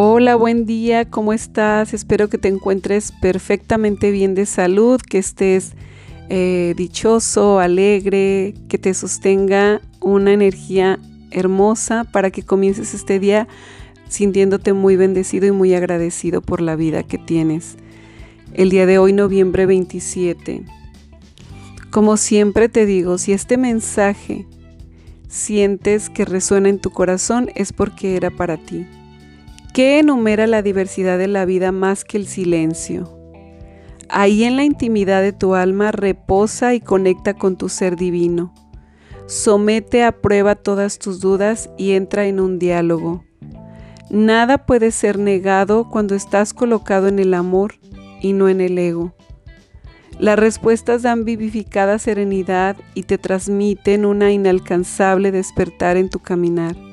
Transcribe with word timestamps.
Hola, 0.00 0.36
buen 0.36 0.64
día, 0.64 1.10
¿cómo 1.10 1.32
estás? 1.32 1.92
Espero 1.92 2.28
que 2.28 2.38
te 2.38 2.46
encuentres 2.46 3.10
perfectamente 3.20 4.12
bien 4.12 4.36
de 4.36 4.46
salud, 4.46 5.00
que 5.00 5.18
estés 5.18 5.72
eh, 6.28 6.72
dichoso, 6.76 7.58
alegre, 7.58 8.54
que 8.68 8.78
te 8.78 8.94
sostenga 8.94 9.80
una 10.00 10.32
energía 10.32 11.00
hermosa 11.32 12.04
para 12.04 12.30
que 12.30 12.44
comiences 12.44 12.94
este 12.94 13.18
día 13.18 13.48
sintiéndote 14.08 14.72
muy 14.72 14.94
bendecido 14.94 15.48
y 15.48 15.50
muy 15.50 15.74
agradecido 15.74 16.42
por 16.42 16.60
la 16.60 16.76
vida 16.76 17.02
que 17.02 17.18
tienes. 17.18 17.76
El 18.54 18.70
día 18.70 18.86
de 18.86 18.98
hoy, 18.98 19.12
noviembre 19.12 19.66
27. 19.66 20.62
Como 21.90 22.16
siempre 22.16 22.68
te 22.68 22.86
digo, 22.86 23.18
si 23.18 23.32
este 23.32 23.56
mensaje 23.56 24.46
sientes 25.26 26.08
que 26.08 26.24
resuena 26.24 26.68
en 26.68 26.78
tu 26.78 26.90
corazón 26.90 27.50
es 27.56 27.72
porque 27.72 28.14
era 28.14 28.30
para 28.30 28.58
ti. 28.58 28.86
¿Qué 29.78 30.00
enumera 30.00 30.48
la 30.48 30.60
diversidad 30.60 31.18
de 31.18 31.28
la 31.28 31.44
vida 31.44 31.70
más 31.70 32.02
que 32.02 32.16
el 32.16 32.26
silencio? 32.26 33.16
Ahí 34.08 34.42
en 34.42 34.56
la 34.56 34.64
intimidad 34.64 35.22
de 35.22 35.32
tu 35.32 35.54
alma 35.54 35.92
reposa 35.92 36.74
y 36.74 36.80
conecta 36.80 37.34
con 37.34 37.56
tu 37.56 37.68
ser 37.68 37.94
divino. 37.94 38.52
Somete 39.26 40.02
a 40.02 40.10
prueba 40.10 40.56
todas 40.56 40.98
tus 40.98 41.20
dudas 41.20 41.70
y 41.78 41.92
entra 41.92 42.26
en 42.26 42.40
un 42.40 42.58
diálogo. 42.58 43.22
Nada 44.10 44.66
puede 44.66 44.90
ser 44.90 45.16
negado 45.16 45.88
cuando 45.88 46.16
estás 46.16 46.52
colocado 46.52 47.06
en 47.06 47.20
el 47.20 47.32
amor 47.32 47.74
y 48.20 48.32
no 48.32 48.48
en 48.48 48.60
el 48.60 48.76
ego. 48.78 49.14
Las 50.18 50.40
respuestas 50.40 51.02
dan 51.02 51.24
vivificada 51.24 52.00
serenidad 52.00 52.76
y 52.94 53.04
te 53.04 53.16
transmiten 53.16 54.06
una 54.06 54.32
inalcanzable 54.32 55.30
despertar 55.30 55.96
en 55.96 56.10
tu 56.10 56.18
caminar. 56.18 56.87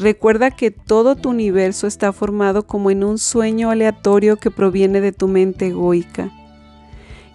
Recuerda 0.00 0.50
que 0.50 0.70
todo 0.70 1.14
tu 1.14 1.28
universo 1.28 1.86
está 1.86 2.14
formado 2.14 2.66
como 2.66 2.90
en 2.90 3.04
un 3.04 3.18
sueño 3.18 3.68
aleatorio 3.68 4.38
que 4.38 4.50
proviene 4.50 5.02
de 5.02 5.12
tu 5.12 5.28
mente 5.28 5.66
egoica. 5.66 6.30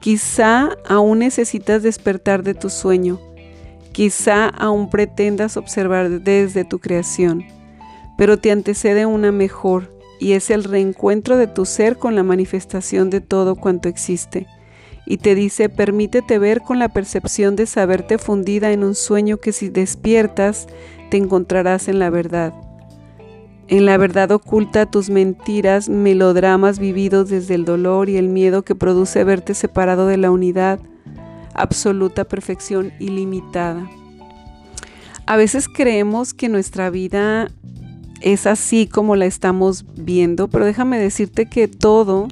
Quizá 0.00 0.70
aún 0.84 1.20
necesitas 1.20 1.84
despertar 1.84 2.42
de 2.42 2.54
tu 2.54 2.68
sueño, 2.68 3.20
quizá 3.92 4.48
aún 4.48 4.90
pretendas 4.90 5.56
observar 5.56 6.22
desde 6.22 6.64
tu 6.64 6.80
creación, 6.80 7.44
pero 8.16 8.38
te 8.38 8.50
antecede 8.50 9.06
una 9.06 9.30
mejor 9.30 9.96
y 10.18 10.32
es 10.32 10.50
el 10.50 10.64
reencuentro 10.64 11.36
de 11.36 11.46
tu 11.46 11.64
ser 11.64 11.96
con 11.96 12.16
la 12.16 12.24
manifestación 12.24 13.08
de 13.08 13.20
todo 13.20 13.54
cuanto 13.54 13.88
existe. 13.88 14.48
Y 15.06 15.18
te 15.18 15.36
dice, 15.36 15.68
permítete 15.68 16.40
ver 16.40 16.60
con 16.62 16.80
la 16.80 16.88
percepción 16.88 17.54
de 17.54 17.66
saberte 17.66 18.18
fundida 18.18 18.72
en 18.72 18.82
un 18.82 18.96
sueño 18.96 19.38
que 19.38 19.52
si 19.52 19.68
despiertas 19.68 20.66
te 21.10 21.16
encontrarás 21.16 21.88
en 21.88 21.98
la 21.98 22.10
verdad. 22.10 22.52
En 23.68 23.84
la 23.84 23.98
verdad 23.98 24.30
oculta 24.30 24.86
tus 24.86 25.10
mentiras, 25.10 25.90
melodramas 25.90 26.78
vividos 26.78 27.28
desde 27.28 27.54
el 27.54 27.66
dolor 27.66 28.08
y 28.08 28.16
el 28.16 28.28
miedo 28.28 28.62
que 28.62 28.74
produce 28.74 29.24
verte 29.24 29.52
separado 29.52 30.06
de 30.06 30.16
la 30.16 30.30
unidad, 30.30 30.80
absoluta 31.52 32.24
perfección 32.24 32.92
ilimitada. 32.98 33.90
A 35.26 35.36
veces 35.36 35.68
creemos 35.68 36.32
que 36.32 36.48
nuestra 36.48 36.88
vida 36.88 37.48
es 38.22 38.46
así 38.46 38.86
como 38.86 39.16
la 39.16 39.26
estamos 39.26 39.84
viendo, 39.94 40.48
pero 40.48 40.64
déjame 40.64 40.98
decirte 40.98 41.44
que 41.44 41.68
todo, 41.68 42.28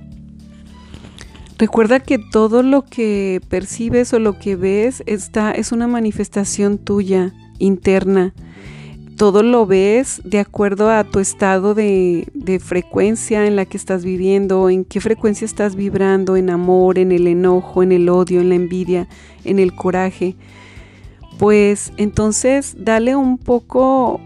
recuerda 1.59 2.01
que 2.01 2.19
todo 2.19 2.63
lo 2.63 2.87
que 2.87 3.43
percibes 3.51 4.15
o 4.15 4.19
lo 4.19 4.39
que 4.39 4.57
ves 4.57 5.03
está, 5.05 5.53
es 5.53 5.71
una 5.71 5.87
manifestación 5.87 6.79
tuya 6.79 7.35
interna 7.59 8.33
todo 9.17 9.43
lo 9.43 9.67
ves 9.67 10.21
de 10.25 10.39
acuerdo 10.39 10.91
a 10.91 11.03
tu 11.03 11.19
estado 11.19 11.75
de, 11.75 12.61
frecuencia 12.63 13.47
en 13.47 13.57
la 13.57 13.65
que 13.65 13.77
estás 13.77 14.05
viviendo, 14.05 14.69
en 14.69 14.85
qué 14.85 15.01
frecuencia 15.01 15.45
estás 15.45 15.75
vibrando, 15.75 16.37
en 16.37 16.51
amor, 16.51 16.99
en 16.99 17.13
el 17.13 17.27
enojo, 17.27 17.83
en 17.83 17.93
el 17.93 18.09
odio, 18.09 18.41
en 18.41 18.51
la 18.51 18.55
envidia, 18.55 19.09
en 19.45 19.59
el 19.59 19.75
coraje. 19.75 20.37
Pues 21.39 21.93
entonces 21.97 22.77
dale 22.79 23.17
un 23.17 23.39
poco, 23.39 24.21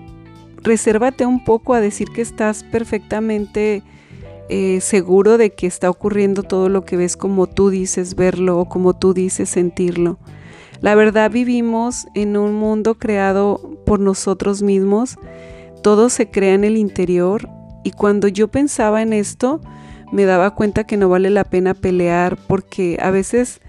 resérvate 0.62 1.24
un 1.24 1.44
poco 1.44 1.74
a 1.74 1.80
decir 1.80 2.08
que 2.10 2.22
estás 2.22 2.64
perfectamente 2.64 3.82
eh, 4.48 4.80
seguro 4.80 5.38
de 5.38 5.50
que 5.50 5.66
está 5.66 5.88
ocurriendo 5.88 6.42
todo 6.42 6.68
lo 6.68 6.84
que 6.84 6.96
ves 6.96 7.16
como 7.16 7.46
tú 7.46 7.70
dices 7.70 8.16
verlo 8.16 8.58
o 8.58 8.64
como 8.68 8.94
tú 8.94 9.14
dices 9.14 9.48
sentirlo. 9.48 10.18
La 10.80 10.94
verdad 10.94 11.30
vivimos 11.30 12.06
en 12.14 12.36
un 12.36 12.54
mundo 12.54 12.94
creado 12.94 13.78
por 13.84 14.00
nosotros 14.00 14.62
mismos, 14.62 15.18
todo 15.82 16.08
se 16.08 16.30
crea 16.30 16.54
en 16.54 16.64
el 16.64 16.76
interior. 16.76 17.48
Y 17.84 17.92
cuando 17.92 18.28
yo 18.28 18.48
pensaba 18.48 19.02
en 19.02 19.12
esto 19.12 19.60
me 20.12 20.24
daba 20.24 20.54
cuenta 20.54 20.84
que 20.84 20.96
no 20.96 21.08
vale 21.08 21.30
la 21.30 21.44
pena 21.44 21.74
pelear 21.74 22.36
porque 22.48 22.98
a 23.00 23.10
veces 23.10 23.60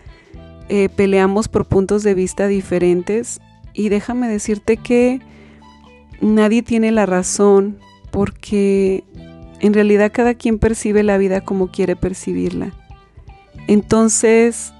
eh, 0.70 0.90
peleamos 0.90 1.48
por 1.48 1.66
puntos 1.66 2.04
de 2.04 2.14
vista 2.14 2.48
diferentes. 2.48 3.40
Y 3.74 3.90
déjame 3.90 4.28
decirte 4.28 4.78
que 4.78 5.22
nadie 6.22 6.62
tiene 6.62 6.92
la 6.92 7.06
razón 7.06 7.78
porque 8.12 9.04
en 9.60 9.74
realidad 9.74 10.12
cada 10.14 10.34
quien 10.34 10.60
percibe 10.60 11.04
la 11.04 11.18
vida 11.18 11.42
como 11.42 11.72
quiere 11.72 11.96
percibirla. 11.96 12.74
Entonces, 13.68 14.74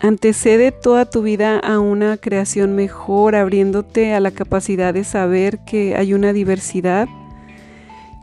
Antecede 0.00 0.70
toda 0.70 1.10
tu 1.10 1.22
vida 1.22 1.58
a 1.58 1.80
una 1.80 2.18
creación 2.18 2.76
mejor, 2.76 3.34
abriéndote 3.34 4.14
a 4.14 4.20
la 4.20 4.30
capacidad 4.30 4.94
de 4.94 5.02
saber 5.02 5.58
que 5.64 5.96
hay 5.96 6.14
una 6.14 6.32
diversidad. 6.32 7.08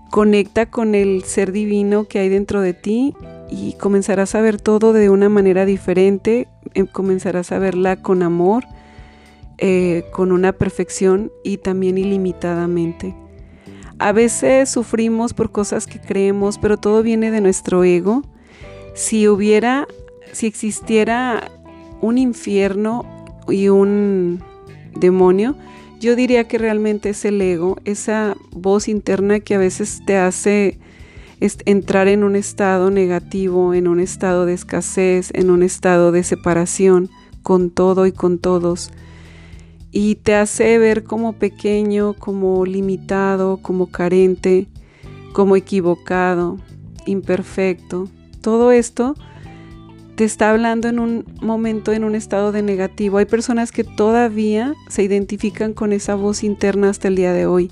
Conecta 0.09 0.67
con 0.67 0.95
el 0.95 1.23
ser 1.23 1.51
divino 1.51 2.05
que 2.05 2.19
hay 2.19 2.29
dentro 2.29 2.61
de 2.61 2.73
ti 2.73 3.13
y 3.49 3.73
comenzarás 3.73 4.35
a 4.35 4.41
ver 4.41 4.61
todo 4.61 4.93
de 4.93 5.09
una 5.09 5.27
manera 5.27 5.65
diferente, 5.65 6.47
em, 6.73 6.87
comenzarás 6.87 7.51
a 7.51 7.59
verla 7.59 7.97
con 7.97 8.23
amor, 8.23 8.63
eh, 9.57 10.05
con 10.13 10.31
una 10.31 10.53
perfección 10.53 11.29
y 11.43 11.57
también 11.57 11.97
ilimitadamente. 11.97 13.15
A 13.99 14.13
veces 14.13 14.69
sufrimos 14.69 15.33
por 15.33 15.51
cosas 15.51 15.87
que 15.87 15.99
creemos, 15.99 16.57
pero 16.57 16.77
todo 16.77 17.03
viene 17.03 17.31
de 17.31 17.41
nuestro 17.41 17.83
ego. 17.83 18.21
Si 18.93 19.27
hubiera, 19.27 19.87
si 20.31 20.47
existiera 20.47 21.51
un 22.05 22.17
infierno 22.17 23.05
y 23.47 23.69
un 23.69 24.41
demonio, 24.95 25.55
yo 25.99 26.15
diría 26.15 26.47
que 26.47 26.57
realmente 26.57 27.09
es 27.09 27.25
el 27.25 27.41
ego, 27.41 27.77
esa 27.83 28.35
voz 28.51 28.87
interna 28.87 29.39
que 29.39 29.55
a 29.55 29.59
veces 29.59 30.01
te 30.05 30.17
hace 30.17 30.79
entrar 31.39 32.07
en 32.07 32.23
un 32.23 32.35
estado 32.35 32.91
negativo, 32.91 33.73
en 33.73 33.87
un 33.87 33.99
estado 33.99 34.45
de 34.45 34.53
escasez, 34.53 35.31
en 35.33 35.49
un 35.49 35.63
estado 35.63 36.11
de 36.11 36.23
separación 36.23 37.09
con 37.43 37.69
todo 37.69 38.05
y 38.05 38.11
con 38.11 38.37
todos. 38.37 38.91
Y 39.91 40.15
te 40.15 40.35
hace 40.35 40.77
ver 40.77 41.03
como 41.03 41.33
pequeño, 41.33 42.13
como 42.13 42.65
limitado, 42.65 43.57
como 43.57 43.87
carente, 43.87 44.67
como 45.33 45.55
equivocado, 45.55 46.57
imperfecto. 47.05 48.09
Todo 48.41 48.71
esto 48.71 49.15
te 50.15 50.23
está 50.23 50.51
hablando 50.51 50.87
en 50.87 50.99
un 50.99 51.25
momento, 51.41 51.91
en 51.91 52.05
un 52.05 52.15
estado 52.15 52.51
de 52.51 52.61
negativo. 52.61 53.17
Hay 53.17 53.25
personas 53.25 53.71
que 53.71 53.83
todavía 53.83 54.73
se 54.87 55.03
identifican 55.03 55.73
con 55.73 55.91
esa 55.91 56.15
voz 56.15 56.43
interna 56.43 56.89
hasta 56.89 57.09
el 57.09 57.17
día 57.17 57.33
de 57.33 57.45
hoy 57.45 57.71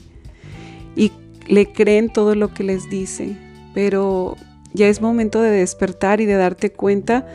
y 0.95 1.11
le 1.47 1.71
creen 1.71 2.11
todo 2.11 2.35
lo 2.35 2.53
que 2.53 2.63
les 2.63 2.89
dice, 2.89 3.37
pero 3.73 4.35
ya 4.73 4.87
es 4.87 5.01
momento 5.01 5.41
de 5.41 5.51
despertar 5.51 6.19
y 6.19 6.25
de 6.25 6.35
darte 6.35 6.71
cuenta 6.71 7.25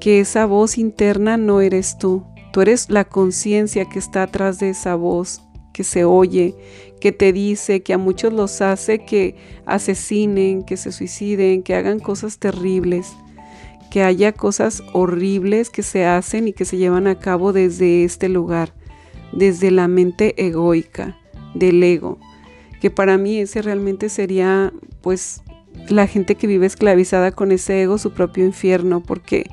que 0.00 0.20
esa 0.20 0.46
voz 0.46 0.78
interna 0.78 1.36
no 1.36 1.60
eres 1.60 1.98
tú. 1.98 2.24
Tú 2.52 2.60
eres 2.60 2.90
la 2.90 3.04
conciencia 3.04 3.88
que 3.88 3.98
está 3.98 4.24
atrás 4.24 4.58
de 4.58 4.70
esa 4.70 4.94
voz, 4.94 5.42
que 5.72 5.84
se 5.84 6.04
oye, 6.04 6.54
que 7.00 7.10
te 7.10 7.32
dice, 7.32 7.82
que 7.82 7.94
a 7.94 7.98
muchos 7.98 8.32
los 8.32 8.60
hace 8.60 9.04
que 9.04 9.36
asesinen, 9.64 10.62
que 10.62 10.76
se 10.76 10.92
suiciden, 10.92 11.62
que 11.62 11.74
hagan 11.74 11.98
cosas 11.98 12.38
terribles 12.38 13.12
que 13.92 14.02
haya 14.02 14.32
cosas 14.32 14.82
horribles 14.94 15.68
que 15.68 15.82
se 15.82 16.06
hacen 16.06 16.48
y 16.48 16.54
que 16.54 16.64
se 16.64 16.78
llevan 16.78 17.06
a 17.06 17.18
cabo 17.18 17.52
desde 17.52 18.04
este 18.04 18.30
lugar, 18.30 18.72
desde 19.32 19.70
la 19.70 19.86
mente 19.86 20.46
egoica, 20.46 21.18
del 21.52 21.82
ego, 21.82 22.18
que 22.80 22.90
para 22.90 23.18
mí 23.18 23.36
ese 23.36 23.60
realmente 23.60 24.08
sería 24.08 24.72
pues 25.02 25.42
la 25.90 26.06
gente 26.06 26.36
que 26.36 26.46
vive 26.46 26.64
esclavizada 26.64 27.32
con 27.32 27.52
ese 27.52 27.82
ego, 27.82 27.98
su 27.98 28.14
propio 28.14 28.46
infierno, 28.46 29.02
porque 29.02 29.50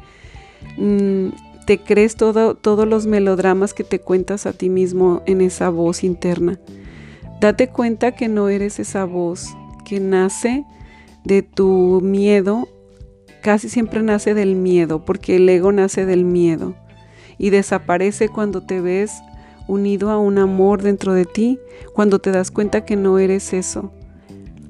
mm, 0.78 1.32
te 1.66 1.80
crees 1.80 2.16
todo, 2.16 2.56
todos 2.56 2.88
los 2.88 3.08
melodramas 3.08 3.74
que 3.74 3.84
te 3.84 4.00
cuentas 4.00 4.46
a 4.46 4.54
ti 4.54 4.70
mismo 4.70 5.22
en 5.26 5.42
esa 5.42 5.68
voz 5.68 6.02
interna. 6.02 6.62
Date 7.42 7.68
cuenta 7.68 8.14
que 8.14 8.30
no 8.30 8.48
eres 8.48 8.80
esa 8.80 9.04
voz 9.04 9.50
que 9.84 10.00
nace 10.00 10.64
de 11.26 11.42
tu 11.42 12.00
miedo 12.02 12.70
casi 13.42 13.70
siempre 13.70 14.02
nace 14.02 14.34
del 14.34 14.56
miedo, 14.56 15.06
porque 15.06 15.38
el 15.38 15.48
ego 15.50 15.72
nace 15.72 16.06
del 16.06 16.26
miedo 16.26 16.76
y 17.38 17.50
desaparece 17.50 18.30
cuando 18.30 18.62
te 18.62 18.82
ves 18.82 19.12
unido 19.68 20.10
a 20.10 20.18
un 20.18 20.38
amor 20.38 20.82
dentro 20.82 21.14
de 21.14 21.26
ti, 21.26 21.60
cuando 21.94 22.20
te 22.20 22.32
das 22.32 22.52
cuenta 22.52 22.86
que 22.86 22.96
no 22.96 23.20
eres 23.20 23.54
eso. 23.54 23.92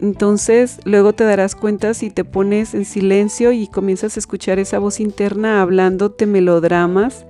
Entonces 0.02 0.80
luego 0.86 1.14
te 1.14 1.26
darás 1.26 1.56
cuenta 1.56 1.94
si 1.94 2.10
te 2.10 2.24
pones 2.24 2.74
en 2.74 2.86
silencio 2.86 3.52
y 3.52 3.68
comienzas 3.68 4.16
a 4.16 4.20
escuchar 4.20 4.60
esa 4.60 4.80
voz 4.80 5.00
interna 5.00 5.62
hablándote 5.62 6.26
melodramas, 6.26 7.26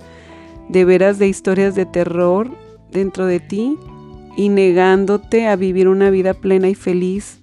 de 0.68 0.84
veras 0.84 1.18
de 1.18 1.26
historias 1.26 1.74
de 1.74 1.86
terror 1.86 2.50
dentro 2.92 3.26
de 3.26 3.40
ti 3.40 3.76
y 4.36 4.50
negándote 4.50 5.48
a 5.48 5.56
vivir 5.56 5.88
una 5.88 6.10
vida 6.10 6.34
plena 6.34 6.68
y 6.68 6.76
feliz. 6.76 7.39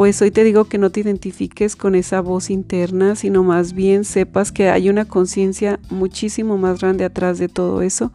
Pues 0.00 0.22
hoy 0.22 0.30
te 0.30 0.44
digo 0.44 0.64
que 0.64 0.78
no 0.78 0.88
te 0.88 1.00
identifiques 1.00 1.76
con 1.76 1.94
esa 1.94 2.22
voz 2.22 2.48
interna, 2.48 3.16
sino 3.16 3.44
más 3.44 3.74
bien 3.74 4.06
sepas 4.06 4.50
que 4.50 4.70
hay 4.70 4.88
una 4.88 5.04
conciencia 5.04 5.78
muchísimo 5.90 6.56
más 6.56 6.80
grande 6.80 7.04
atrás 7.04 7.38
de 7.38 7.48
todo 7.48 7.82
eso, 7.82 8.10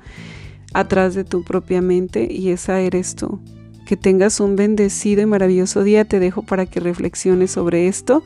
atrás 0.73 1.13
de 1.13 1.23
tu 1.23 1.43
propia 1.43 1.83
mente 1.83 2.27
y 2.27 2.49
esa 2.49 2.79
eres 2.79 3.13
tú. 3.13 3.39
Que 3.85 3.97
tengas 3.97 4.39
un 4.39 4.55
bendecido 4.55 5.21
y 5.21 5.27
maravilloso 5.27 5.83
día. 5.83 6.05
Te 6.05 6.19
dejo 6.19 6.41
para 6.41 6.65
que 6.65 6.79
reflexiones 6.79 7.51
sobre 7.51 7.87
esto, 7.87 8.23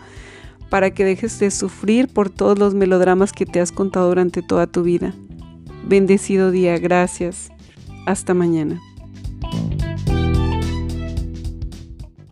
para 0.70 0.92
que 0.92 1.04
dejes 1.04 1.38
de 1.40 1.52
sufrir 1.52 2.08
por 2.08 2.30
todos 2.30 2.58
los 2.58 2.76
melodramas 2.76 3.34
que 3.34 3.46
te 3.46 3.60
has 3.60 3.74
contado 3.74 4.08
durante 4.08 4.42
toda 4.42 4.68
tu 4.68 4.84
vida. 4.84 5.14
Bendecido 5.86 6.52
día, 6.52 6.78
gracias. 6.78 7.50
Hasta 8.06 8.34
mañana. 8.34 8.80